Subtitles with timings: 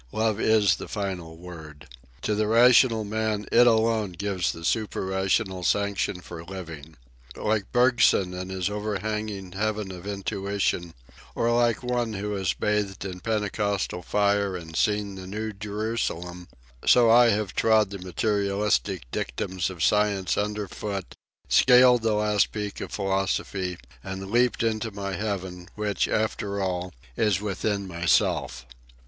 [0.13, 1.87] Love is the final word.
[2.23, 6.97] To the rational man it alone gives the super rational sanction for living.
[7.35, 10.95] Like Bergson in his overhanging heaven of intuition,
[11.35, 16.47] or like one who has bathed in Pentecostal fire and seen the New Jerusalem,
[16.83, 21.13] so I have trod the materialistic dictums of science underfoot,
[21.47, 27.39] scaled the last peak of philosophy, and leaped into my heaven, which, after all, is
[27.39, 28.65] within myself.